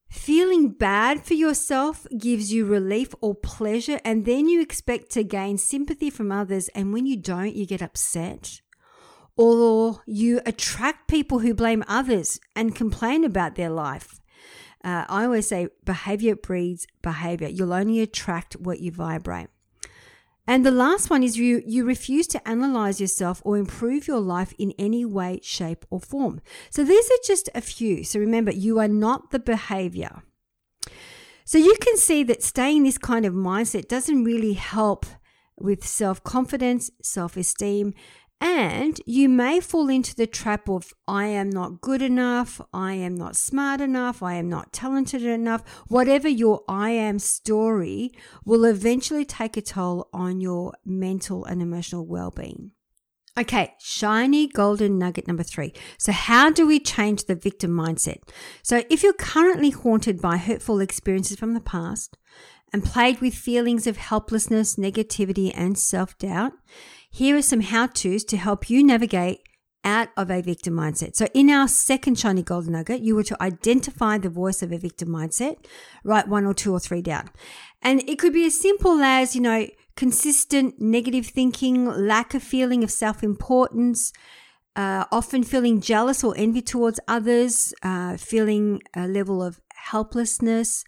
Feeling 0.10 0.70
bad 0.70 1.26
for 1.26 1.34
yourself 1.34 2.08
gives 2.18 2.52
you 2.54 2.66
relief 2.66 3.14
or 3.20 3.36
pleasure, 3.36 4.00
and 4.06 4.26
then 4.26 4.48
you 4.48 4.62
expect 4.62 5.12
to 5.12 5.24
gain 5.24 5.58
sympathy 5.58 6.10
from 6.10 6.32
others. 6.32 6.70
And 6.70 6.94
when 6.94 7.06
you 7.06 7.18
don't, 7.18 7.56
you 7.56 7.66
get 7.66 7.82
upset. 7.82 8.62
Or 9.36 10.02
you 10.06 10.42
attract 10.46 11.08
people 11.08 11.40
who 11.40 11.54
blame 11.54 11.84
others 11.88 12.40
and 12.56 12.76
complain 12.76 13.24
about 13.24 13.56
their 13.56 13.70
life. 13.70 14.20
Uh, 14.84 15.06
I 15.10 15.26
always 15.26 15.48
say 15.48 15.68
behavior 15.84 16.36
breeds 16.36 16.88
behavior. 17.02 17.50
You'll 17.50 17.74
only 17.74 18.00
attract 18.00 18.56
what 18.56 18.80
you 18.80 18.92
vibrate. 18.92 19.50
And 20.48 20.66
the 20.66 20.72
last 20.72 21.10
one 21.10 21.24
is 21.24 21.38
you 21.38 21.62
you 21.66 21.84
refuse 21.84 22.26
to 22.28 22.48
analyze 22.48 23.02
yourself 23.02 23.42
or 23.44 23.58
improve 23.58 24.08
your 24.08 24.22
life 24.22 24.54
in 24.58 24.74
any 24.80 25.04
way, 25.04 25.40
shape, 25.44 25.86
or 25.90 26.00
form. 26.00 26.40
So 26.70 26.86
these 26.86 27.06
are 27.08 27.24
just 27.26 27.50
a 27.54 27.62
few. 27.62 28.06
So 28.06 28.20
remember, 28.20 28.52
you 28.52 28.80
are 28.80 28.88
not 28.88 29.32
the 29.32 29.40
behavior. 29.40 30.24
So 31.44 31.58
you 31.58 31.76
can 31.82 31.98
see 31.98 32.24
that 32.24 32.44
staying 32.44 32.84
this 32.84 32.98
kind 32.98 33.26
of 33.26 33.34
mindset 33.34 33.88
doesn't 33.88 34.24
really 34.24 34.54
help 34.54 35.06
with 35.60 35.86
self 35.86 36.24
confidence, 36.24 36.92
self 37.02 37.36
esteem, 37.36 37.94
and 38.40 39.02
you 39.06 39.30
may 39.30 39.60
fall 39.60 39.90
into 39.90 40.16
the 40.16 40.28
trap 40.28 40.70
of, 40.70 40.94
I 41.08 41.26
am 41.26 41.50
not 41.50 41.82
good 41.82 42.02
enough, 42.02 42.62
I 42.72 42.94
am 42.94 43.16
not 43.16 43.36
smart 43.36 43.82
enough, 43.82 44.22
I 44.22 44.36
am 44.36 44.48
not 44.48 44.72
talented 44.72 45.24
enough. 45.24 45.68
Whatever 45.88 46.28
your 46.28 46.62
I 46.68 46.92
am 46.92 47.18
story 47.18 48.12
will 48.46 48.64
eventually 48.64 49.26
take 49.26 49.58
a 49.58 49.62
toll 49.62 50.08
on 50.14 50.40
your 50.40 50.74
mental 50.86 51.46
and 51.46 51.62
emotional 51.62 52.06
well 52.06 52.32
being. 52.32 52.72
Okay, 53.40 53.76
shiny 53.80 54.48
golden 54.48 54.98
nugget 54.98 55.28
number 55.28 55.44
three. 55.44 55.74
So, 56.00 56.12
how 56.12 56.50
do 56.50 56.66
we 56.66 56.80
change 56.80 57.26
the 57.26 57.36
victim 57.36 57.72
mindset? 57.72 58.18
So, 58.64 58.84
if 58.90 59.04
you're 59.04 59.14
currently 59.14 59.70
haunted 59.70 60.20
by 60.20 60.38
hurtful 60.38 60.80
experiences 60.80 61.38
from 61.38 61.54
the 61.54 61.62
past 61.62 62.18
and 62.74 62.84
plagued 62.84 63.22
with 63.22 63.36
feelings 63.36 63.86
of 63.86 63.98
helplessness, 63.98 64.76
negativity, 64.76 65.52
and 65.56 65.78
self 65.78 66.18
doubt, 66.18 66.54
here 67.10 67.38
are 67.38 67.42
some 67.42 67.62
how 67.62 67.88
to's 67.88 68.24
to 68.26 68.38
help 68.38 68.70
you 68.70 68.84
navigate 68.84 69.42
out 69.84 70.10
of 70.18 70.30
a 70.30 70.42
victim 70.42 70.74
mindset. 70.74 71.16
So, 71.16 71.28
in 71.34 71.50
our 71.50 71.68
second 71.68 72.20
shiny 72.20 72.44
golden 72.44 72.74
nugget, 72.74 73.02
you 73.02 73.16
were 73.16 73.24
to 73.24 73.42
identify 73.42 74.18
the 74.18 74.30
voice 74.30 74.62
of 74.62 74.72
a 74.72 74.78
victim 74.78 75.10
mindset, 75.10 75.66
write 76.04 76.28
one 76.28 76.46
or 76.46 76.54
two 76.54 76.74
or 76.74 76.80
three 76.80 77.02
down. 77.02 77.30
And 77.82 78.08
it 78.08 78.20
could 78.20 78.34
be 78.34 78.46
as 78.46 78.60
simple 78.60 79.00
as, 79.02 79.36
you 79.36 79.42
know, 79.42 79.68
consistent 79.96 80.80
negative 80.80 81.28
thinking, 81.28 81.86
lack 81.86 82.34
of 82.34 82.44
feeling 82.44 82.84
of 82.84 82.92
self 82.92 83.24
importance, 83.24 84.12
uh, 84.76 85.06
often 85.12 85.44
feeling 85.44 85.80
jealous 85.80 86.24
or 86.24 86.34
envy 86.38 86.62
towards 86.62 87.00
others, 87.08 87.74
uh, 87.82 88.18
feeling 88.18 88.82
a 88.96 89.08
level 89.08 89.42
of 89.42 89.60
helplessness, 89.74 90.84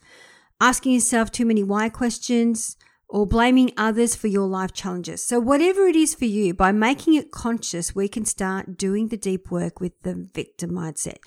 asking 0.59 0.91
yourself 0.91 1.31
too 1.31 1.45
many 1.45 1.63
why 1.63 1.89
questions, 1.89 2.75
or 3.09 3.25
blaming 3.25 3.71
others 3.75 4.15
for 4.15 4.27
your 4.27 4.47
life 4.47 4.71
challenges. 4.71 5.25
So, 5.25 5.39
whatever 5.39 5.87
it 5.87 5.95
is 5.95 6.13
for 6.13 6.25
you, 6.25 6.53
by 6.53 6.71
making 6.71 7.15
it 7.15 7.31
conscious, 7.31 7.95
we 7.95 8.07
can 8.07 8.23
start 8.23 8.77
doing 8.77 9.07
the 9.07 9.17
deep 9.17 9.49
work 9.49 9.81
with 9.81 9.99
the 10.03 10.29
victim 10.33 10.71
mindset. 10.71 11.17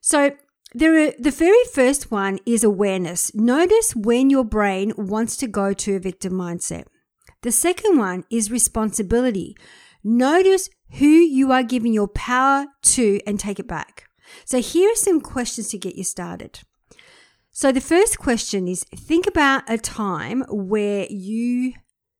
So, 0.00 0.32
there 0.74 1.06
are, 1.06 1.12
the 1.16 1.30
very 1.30 1.64
first 1.72 2.10
one 2.10 2.40
is 2.44 2.64
awareness. 2.64 3.32
Notice 3.34 3.94
when 3.94 4.28
your 4.28 4.44
brain 4.44 4.92
wants 4.96 5.36
to 5.36 5.46
go 5.46 5.72
to 5.72 5.94
a 5.94 6.00
victim 6.00 6.32
mindset. 6.32 6.86
The 7.42 7.52
second 7.52 7.96
one 7.96 8.24
is 8.28 8.50
responsibility. 8.50 9.56
Notice 10.02 10.68
who 10.98 11.06
you 11.06 11.52
are 11.52 11.62
giving 11.62 11.92
your 11.92 12.08
power 12.08 12.66
to 12.82 13.20
and 13.24 13.38
take 13.38 13.60
it 13.60 13.68
back. 13.68 14.08
So, 14.44 14.60
here 14.60 14.90
are 14.90 14.96
some 14.96 15.20
questions 15.20 15.68
to 15.68 15.78
get 15.78 15.94
you 15.94 16.02
started. 16.02 16.60
So, 17.56 17.70
the 17.70 17.80
first 17.80 18.18
question 18.18 18.66
is 18.66 18.82
think 18.82 19.28
about 19.28 19.62
a 19.70 19.78
time 19.78 20.42
where 20.48 21.06
you 21.08 21.74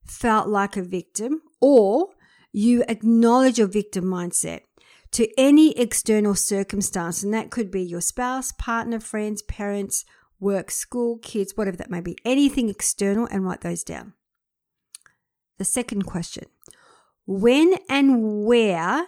felt 0.05 0.47
like 0.47 0.77
a 0.77 0.81
victim 0.81 1.41
or 1.59 2.11
you 2.53 2.85
acknowledge 2.87 3.57
your 3.57 3.67
victim 3.67 4.05
mindset 4.05 4.61
to 5.11 5.27
any 5.37 5.77
external 5.77 6.35
circumstance. 6.35 7.21
And 7.21 7.33
that 7.33 7.51
could 7.51 7.69
be 7.69 7.81
your 7.81 7.99
spouse, 7.99 8.53
partner, 8.53 9.01
friends, 9.01 9.41
parents, 9.41 10.05
work, 10.39 10.71
school, 10.71 11.17
kids, 11.17 11.57
whatever 11.57 11.75
that 11.75 11.91
may 11.91 11.99
be. 11.99 12.15
Anything 12.23 12.69
external 12.69 13.27
and 13.29 13.43
write 13.43 13.59
those 13.59 13.83
down. 13.83 14.13
The 15.57 15.65
second 15.65 16.03
question 16.03 16.45
When 17.25 17.75
and 17.89 18.45
where 18.45 19.07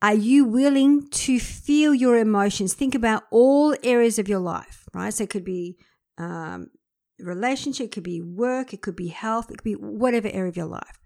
are 0.00 0.14
you 0.14 0.44
willing 0.44 1.08
to 1.08 1.40
feel 1.40 1.92
your 1.94 2.16
emotions? 2.16 2.74
Think 2.74 2.94
about 2.94 3.24
all 3.30 3.74
areas 3.82 4.18
of 4.18 4.28
your 4.28 4.38
life, 4.38 4.88
right? 4.94 5.12
So 5.12 5.24
it 5.24 5.30
could 5.30 5.44
be 5.44 5.76
um, 6.18 6.70
relationship, 7.18 7.86
it 7.86 7.92
could 7.92 8.04
be 8.04 8.20
work, 8.20 8.72
it 8.72 8.80
could 8.80 8.96
be 8.96 9.08
health, 9.08 9.50
it 9.50 9.58
could 9.58 9.64
be 9.64 9.74
whatever 9.74 10.28
area 10.28 10.48
of 10.48 10.56
your 10.56 10.66
life. 10.66 11.00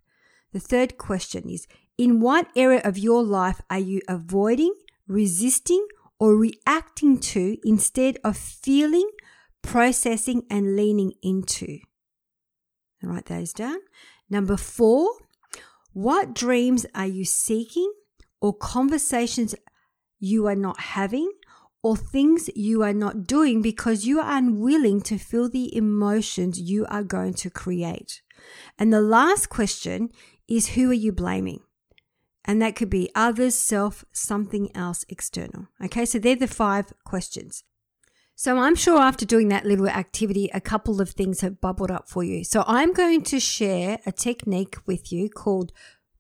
The 0.52 0.60
third 0.60 0.98
question 0.98 1.48
is 1.48 1.66
In 1.96 2.20
what 2.20 2.48
area 2.54 2.82
of 2.84 2.98
your 2.98 3.22
life 3.22 3.62
are 3.70 3.78
you 3.78 4.02
avoiding, 4.08 4.74
resisting, 5.06 5.86
or 6.18 6.36
reacting 6.36 7.18
to 7.18 7.56
instead 7.64 8.18
of 8.22 8.36
feeling, 8.36 9.10
processing, 9.62 10.42
and 10.50 10.76
leaning 10.76 11.14
into? 11.22 11.78
Write 13.02 13.26
those 13.26 13.52
down. 13.52 13.78
Number 14.30 14.56
four, 14.56 15.10
what 15.92 16.34
dreams 16.34 16.86
are 16.94 17.06
you 17.06 17.24
seeking? 17.24 17.92
Or 18.42 18.52
conversations 18.52 19.54
you 20.18 20.46
are 20.48 20.56
not 20.56 20.78
having 20.80 21.30
or 21.82 21.96
things 21.96 22.50
you 22.54 22.82
are 22.82 22.92
not 22.92 23.26
doing 23.26 23.62
because 23.62 24.04
you 24.04 24.20
are 24.20 24.36
unwilling 24.36 25.00
to 25.00 25.16
feel 25.16 25.48
the 25.48 25.74
emotions 25.74 26.60
you 26.60 26.84
are 26.86 27.04
going 27.04 27.34
to 27.34 27.48
create. 27.48 28.20
And 28.78 28.92
the 28.92 29.00
last 29.00 29.48
question 29.48 30.10
is 30.48 30.70
who 30.70 30.90
are 30.90 30.94
you 30.94 31.12
blaming? 31.12 31.60
And 32.44 32.60
that 32.60 32.74
could 32.74 32.90
be 32.90 33.10
others, 33.14 33.54
self, 33.54 34.04
something 34.12 34.74
else 34.76 35.04
external. 35.08 35.68
Okay, 35.84 36.04
so 36.04 36.18
they're 36.18 36.34
the 36.34 36.48
five 36.48 36.92
questions. 37.04 37.62
So 38.34 38.58
I'm 38.58 38.74
sure 38.74 39.00
after 39.00 39.24
doing 39.24 39.48
that 39.48 39.64
little 39.64 39.88
activity, 39.88 40.50
a 40.52 40.60
couple 40.60 41.00
of 41.00 41.10
things 41.10 41.42
have 41.42 41.60
bubbled 41.60 41.92
up 41.92 42.08
for 42.08 42.24
you. 42.24 42.42
So 42.42 42.64
I'm 42.66 42.92
going 42.92 43.22
to 43.22 43.38
share 43.38 44.00
a 44.04 44.10
technique 44.10 44.76
with 44.84 45.12
you 45.12 45.30
called 45.30 45.70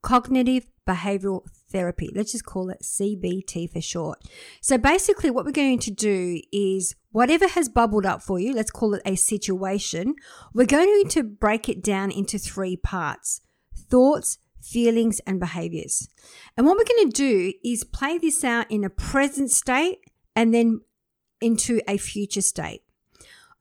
cognitive 0.02 0.66
behavioral 0.86 1.46
therapy. 1.70 2.10
Let's 2.14 2.32
just 2.32 2.44
call 2.44 2.70
it 2.70 2.82
CBT 2.82 3.72
for 3.72 3.80
short. 3.80 4.22
So 4.60 4.78
basically, 4.78 5.30
what 5.30 5.44
we're 5.44 5.52
going 5.52 5.78
to 5.80 5.90
do 5.90 6.40
is 6.52 6.94
whatever 7.10 7.48
has 7.48 7.68
bubbled 7.68 8.06
up 8.06 8.22
for 8.22 8.38
you, 8.38 8.54
let's 8.54 8.70
call 8.70 8.94
it 8.94 9.02
a 9.04 9.16
situation, 9.16 10.14
we're 10.52 10.66
going 10.66 11.08
to 11.08 11.22
break 11.22 11.68
it 11.68 11.82
down 11.82 12.10
into 12.10 12.38
three 12.38 12.76
parts 12.76 13.40
thoughts, 13.90 14.38
feelings, 14.62 15.20
and 15.26 15.38
behaviors. 15.38 16.08
And 16.56 16.66
what 16.66 16.78
we're 16.78 16.84
going 16.84 17.10
to 17.10 17.16
do 17.16 17.52
is 17.62 17.84
play 17.84 18.16
this 18.16 18.42
out 18.42 18.70
in 18.70 18.84
a 18.84 18.90
present 18.90 19.50
state 19.50 19.98
and 20.34 20.54
then 20.54 20.80
into 21.42 21.82
a 21.86 21.98
future 21.98 22.40
state. 22.40 22.82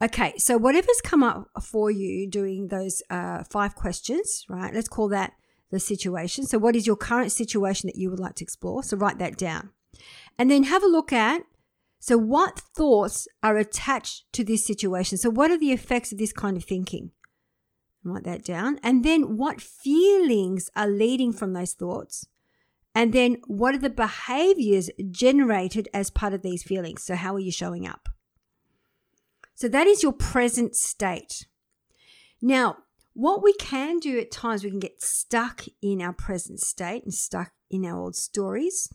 Okay, 0.01 0.33
so 0.37 0.57
whatever's 0.57 1.01
come 1.03 1.21
up 1.21 1.49
for 1.61 1.91
you 1.91 2.27
doing 2.29 2.69
those 2.69 3.03
uh, 3.09 3.43
five 3.43 3.75
questions, 3.75 4.45
right? 4.49 4.73
Let's 4.73 4.87
call 4.87 5.09
that 5.09 5.33
the 5.71 5.79
situation. 5.79 6.45
So, 6.45 6.57
what 6.57 6.75
is 6.75 6.85
your 6.85 6.95
current 6.95 7.31
situation 7.31 7.87
that 7.87 7.97
you 7.97 8.09
would 8.09 8.19
like 8.19 8.35
to 8.35 8.43
explore? 8.43 8.83
So, 8.83 8.97
write 8.97 9.19
that 9.19 9.37
down. 9.37 9.71
And 10.37 10.51
then 10.51 10.63
have 10.63 10.83
a 10.83 10.87
look 10.87 11.11
at 11.11 11.43
so, 12.03 12.17
what 12.17 12.59
thoughts 12.59 13.27
are 13.43 13.57
attached 13.57 14.23
to 14.33 14.43
this 14.43 14.65
situation? 14.65 15.19
So, 15.19 15.29
what 15.29 15.51
are 15.51 15.57
the 15.57 15.71
effects 15.71 16.11
of 16.11 16.17
this 16.17 16.33
kind 16.33 16.57
of 16.57 16.63
thinking? 16.63 17.11
Write 18.03 18.23
that 18.23 18.43
down. 18.43 18.79
And 18.81 19.05
then, 19.05 19.37
what 19.37 19.61
feelings 19.61 20.71
are 20.75 20.87
leading 20.87 21.31
from 21.31 21.53
those 21.53 21.73
thoughts? 21.73 22.25
And 22.95 23.13
then, 23.13 23.37
what 23.45 23.75
are 23.75 23.77
the 23.77 23.91
behaviors 23.91 24.89
generated 25.11 25.89
as 25.93 26.09
part 26.09 26.33
of 26.33 26.41
these 26.41 26.63
feelings? 26.63 27.03
So, 27.03 27.13
how 27.13 27.35
are 27.35 27.39
you 27.39 27.51
showing 27.51 27.85
up? 27.85 28.09
So, 29.53 29.67
that 29.67 29.85
is 29.85 30.01
your 30.01 30.13
present 30.13 30.75
state. 30.75 31.45
Now, 32.41 32.77
what 33.13 33.43
we 33.43 33.53
can 33.53 33.99
do 33.99 34.19
at 34.19 34.31
times, 34.31 34.63
we 34.63 34.69
can 34.69 34.79
get 34.79 35.01
stuck 35.01 35.65
in 35.81 36.01
our 36.01 36.13
present 36.13 36.59
state 36.59 37.03
and 37.03 37.13
stuck 37.13 37.51
in 37.69 37.85
our 37.85 37.99
old 37.99 38.15
stories. 38.15 38.93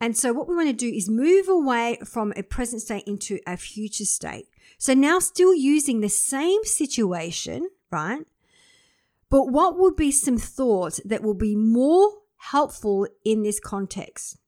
And 0.00 0.16
so, 0.16 0.32
what 0.32 0.48
we 0.48 0.54
want 0.54 0.68
to 0.68 0.72
do 0.72 0.88
is 0.88 1.08
move 1.08 1.48
away 1.48 1.98
from 2.04 2.32
a 2.36 2.42
present 2.42 2.82
state 2.82 3.04
into 3.06 3.40
a 3.46 3.56
future 3.56 4.04
state. 4.04 4.46
So, 4.78 4.94
now 4.94 5.18
still 5.18 5.54
using 5.54 6.00
the 6.00 6.08
same 6.08 6.62
situation, 6.64 7.68
right? 7.90 8.24
But 9.30 9.48
what 9.50 9.78
would 9.78 9.96
be 9.96 10.12
some 10.12 10.38
thoughts 10.38 11.00
that 11.04 11.22
will 11.22 11.34
be 11.34 11.56
more 11.56 12.12
helpful 12.36 13.08
in 13.24 13.42
this 13.42 13.58
context? 13.58 14.38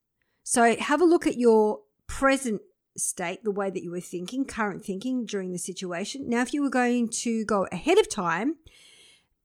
So, 0.44 0.76
have 0.76 1.00
a 1.00 1.06
look 1.06 1.26
at 1.26 1.36
your 1.36 1.80
present 2.06 2.60
state, 2.96 3.42
the 3.42 3.50
way 3.50 3.70
that 3.70 3.82
you 3.82 3.90
were 3.90 4.00
thinking, 4.00 4.44
current 4.44 4.84
thinking 4.84 5.24
during 5.24 5.50
the 5.50 5.58
situation. 5.58 6.28
Now, 6.28 6.42
if 6.42 6.54
you 6.54 6.62
were 6.62 6.70
going 6.70 7.08
to 7.08 7.44
go 7.44 7.66
ahead 7.72 7.98
of 7.98 8.08
time 8.08 8.56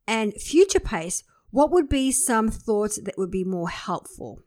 and 0.08 0.34
future 0.34 0.80
pace, 0.80 1.24
what 1.52 1.72
would 1.72 1.90
be 1.90 2.12
some 2.12 2.50
thoughts 2.50 3.00
that 3.02 3.18
would 3.18 3.32
be 3.32 3.44
more 3.44 3.70
helpful? 3.70 4.42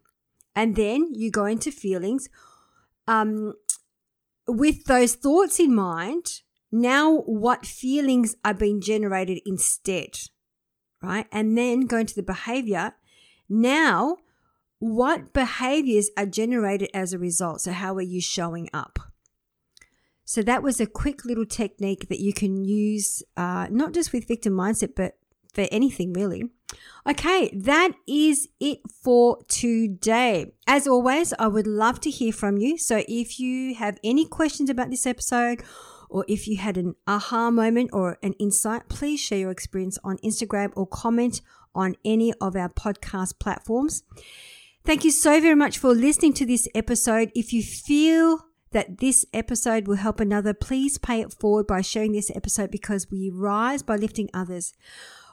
And 0.55 0.77
then 0.77 1.15
you 1.15 1.31
go 1.31 1.45
into 1.45 1.71
feelings. 1.71 2.29
Um, 3.07 3.55
with 4.47 4.85
those 4.85 5.15
thoughts 5.15 5.61
in 5.61 5.75
mind, 5.75 6.43
now 6.71 7.19
what 7.21 7.65
feelings 7.65 8.35
are 8.45 8.55
being 8.55 8.81
generated 8.81 9.41
instead, 9.47 10.19
right? 11.03 11.27
And 11.33 11.57
then 11.57 11.83
go 11.87 11.99
into 11.99 12.15
the 12.15 12.23
behavior. 12.23 12.95
Now, 13.49 14.17
what 14.79 15.33
behaviors 15.33 16.11
are 16.17 16.27
generated 16.27 16.91
as 16.95 17.12
a 17.12 17.19
result? 17.19 17.61
So, 17.61 17.73
how 17.73 17.95
are 17.95 18.03
you 18.03 18.21
showing 18.21 18.69
up? 18.73 18.99
So, 20.25 20.43
that 20.43 20.62
was 20.62 20.81
a 20.81 20.87
quick 20.87 21.25
little 21.25 21.47
technique 21.47 22.09
that 22.09 22.21
you 22.21 22.33
can 22.33 22.65
use, 22.65 23.23
uh, 23.37 23.69
not 23.71 23.93
just 23.95 24.12
with 24.12 24.29
victim 24.29 24.53
mindset, 24.53 24.95
but 24.95 25.17
for 25.59 25.67
anything 25.73 26.12
really. 26.12 26.45
Okay, 27.09 27.50
that 27.53 27.93
is 28.07 28.49
it 28.61 28.79
for 29.03 29.38
today. 29.49 30.53
As 30.69 30.87
always, 30.87 31.35
I 31.37 31.49
would 31.49 31.67
love 31.67 32.00
to 32.03 32.11
hear 32.11 32.33
from 32.33 32.59
you. 32.59 32.79
So 32.79 33.03
if 33.09 33.41
you 33.41 33.75
have 33.75 33.99
any 34.05 34.25
questions 34.25 34.71
about 34.71 34.91
this 34.91 35.05
episode, 35.05 35.62
or 36.09 36.25
if 36.29 36.47
you 36.47 36.59
had 36.59 36.77
an 36.77 36.95
aha 37.09 37.50
moment 37.50 37.91
or 37.93 38.19
an 38.23 38.35
insight, 38.35 38.88
please 38.88 39.19
share 39.19 39.38
your 39.38 39.50
experience 39.50 39.99
on 40.05 40.19
Instagram 40.19 40.71
or 40.77 40.87
comment 40.87 41.41
on 41.75 41.97
any 42.05 42.33
of 42.35 42.55
our 42.55 42.69
podcast 42.69 43.41
platforms. 43.41 44.05
Thank 44.85 45.05
you 45.05 45.11
so 45.11 45.41
very 45.41 45.57
much 45.57 45.79
for 45.79 45.93
listening 45.93 46.35
to 46.35 46.47
this 46.47 46.69
episode. 46.73 47.33
If 47.35 47.53
you 47.53 47.65
feel 47.65 48.47
that 48.71 48.99
this 48.99 49.27
episode 49.33 49.88
will 49.88 49.97
help 49.97 50.21
another, 50.21 50.55
please 50.55 50.99
pay 50.99 51.21
it 51.21 51.33
forward 51.33 51.67
by 51.67 51.81
sharing 51.81 52.12
this 52.12 52.31
episode 52.35 52.71
because 52.71 53.11
we 53.11 53.29
rise 53.29 53.83
by 53.83 53.97
lifting 53.97 54.31
others. 54.33 54.73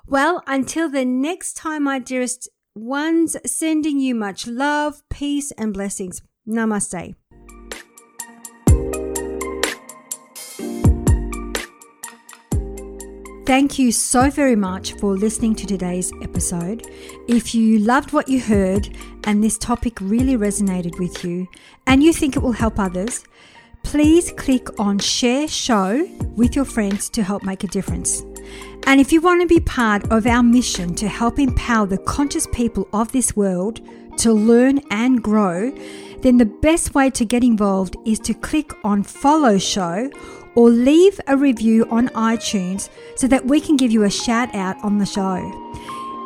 Well, 0.08 0.44
until 0.46 0.88
the 0.88 1.04
next 1.04 1.54
time, 1.54 1.84
my 1.84 1.98
dearest 1.98 2.48
ones, 2.76 3.36
sending 3.44 4.00
you 4.00 4.14
much 4.14 4.46
love, 4.46 5.02
peace, 5.10 5.52
and 5.52 5.74
blessings. 5.74 6.22
Namaste. 6.48 7.16
Thank 13.48 13.78
you 13.80 13.92
so 13.92 14.30
very 14.30 14.56
much 14.56 14.94
for 14.94 15.16
listening 15.16 15.56
to 15.56 15.68
today's 15.68 16.12
episode. 16.22 16.88
If 17.28 17.56
you 17.56 17.80
loved 17.80 18.12
what 18.12 18.28
you 18.28 18.42
heard 18.42 18.96
and 19.24 19.44
this 19.44 19.58
topic 19.58 20.00
really 20.02 20.36
resonated 20.36 21.00
with 21.00 21.24
you 21.24 21.48
and 21.88 22.04
you 22.04 22.12
think 22.14 22.36
it 22.36 22.44
will 22.44 22.52
help 22.52 22.80
others, 22.80 23.24
please 23.86 24.34
click 24.36 24.68
on 24.80 24.98
Share 24.98 25.48
Show 25.48 26.10
with 26.36 26.56
your 26.56 26.66
friends 26.66 27.08
to 27.12 27.22
help 27.22 27.44
make 27.44 27.64
a 27.64 27.68
difference. 27.68 28.24
And 28.88 29.00
if 29.00 29.12
you 29.14 29.22
want 29.22 29.42
to 29.42 29.48
be 29.48 29.60
part 29.60 30.12
of 30.12 30.26
our 30.26 30.42
mission 30.42 30.96
to 30.96 31.08
help 31.08 31.38
empower 31.38 31.86
the 31.86 32.00
conscious 32.00 32.48
people 32.48 32.90
of 32.94 33.12
this 33.12 33.36
world 33.36 33.80
to 34.18 34.34
learn 34.34 34.82
and 34.90 35.22
grow, 35.22 35.72
then 36.22 36.38
the 36.38 36.46
best 36.48 36.96
way 36.96 37.12
to 37.12 37.24
get 37.24 37.44
involved 37.44 37.96
is 38.06 38.20
to 38.22 38.34
click 38.34 38.74
on 38.84 39.04
Follow 39.04 39.60
Show 39.60 40.10
or 40.56 40.70
leave 40.70 41.22
a 41.28 41.38
review 41.38 41.86
on 41.92 42.10
iTunes 42.10 42.90
so 43.16 43.28
that 43.28 43.46
we 43.46 43.62
can 43.62 43.78
give 43.78 43.92
you 43.92 44.04
a 44.04 44.10
shout 44.10 44.54
out 44.56 44.84
on 44.84 44.98
the 44.98 45.06
show. 45.06 45.38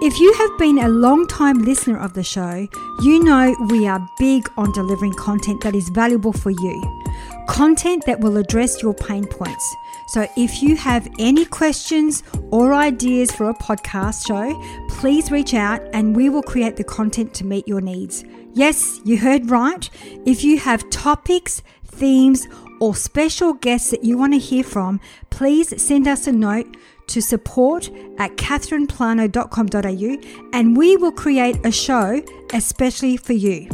If 0.02 0.18
you 0.18 0.32
have 0.32 0.58
been 0.58 0.80
a 0.80 0.88
long 0.88 1.28
time 1.28 1.58
listener 1.66 2.00
of 2.00 2.14
the 2.14 2.24
show, 2.24 2.70
you 3.02 3.22
know 3.22 3.54
we 3.70 3.86
are 3.86 4.00
big 4.18 4.50
on 4.56 4.72
delivering 4.72 5.14
content 5.14 5.62
that 5.64 5.76
is 5.76 5.90
valuable 5.90 6.32
for 6.32 6.52
you, 6.52 7.04
content 7.50 8.06
that 8.06 8.20
will 8.20 8.38
address 8.38 8.80
your 8.82 8.94
pain 8.94 9.26
points. 9.26 9.76
So 10.10 10.28
if 10.38 10.62
you 10.62 10.76
have 10.76 11.10
any 11.18 11.46
questions 11.46 12.22
or 12.52 12.76
ideas 12.76 13.32
for 13.32 13.50
a 13.50 13.56
podcast 13.56 14.28
show, 14.28 14.54
please 14.90 15.32
reach 15.32 15.56
out 15.56 15.82
and 15.92 16.16
we 16.16 16.30
will 16.30 16.44
create 16.44 16.78
the 16.78 16.84
content 16.84 17.34
to 17.36 17.46
meet 17.46 17.68
your 17.68 17.82
needs. 17.82 18.24
Yes, 18.54 19.02
you 19.04 19.18
heard 19.18 19.50
right. 19.50 19.90
If 20.26 20.44
you 20.44 20.60
have 20.60 20.88
topics, 20.92 21.64
themes, 21.86 22.48
or 22.80 22.96
special 22.96 23.54
guests 23.54 23.90
that 23.92 24.04
you 24.04 24.18
want 24.18 24.34
to 24.34 24.40
hear 24.40 24.64
from, 24.64 25.00
please 25.32 25.82
send 25.82 26.08
us 26.08 26.28
a 26.28 26.32
note 26.32 26.78
to 27.08 27.20
support 27.20 27.90
at 28.20 28.38
catherineplano.com.au 28.38 30.52
and 30.54 30.78
we 30.78 30.96
will 30.98 31.12
create 31.12 31.66
a 31.66 31.72
show 31.72 32.22
especially 32.54 33.18
for 33.18 33.34
you. 33.34 33.68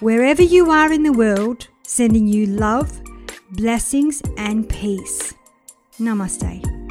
Wherever 0.00 0.42
you 0.42 0.70
are 0.70 0.92
in 0.92 1.02
the 1.02 1.12
world, 1.12 1.68
sending 1.92 2.26
you 2.26 2.46
love, 2.46 2.90
blessings, 3.50 4.22
and 4.38 4.66
peace. 4.66 5.34
Namaste. 6.00 6.81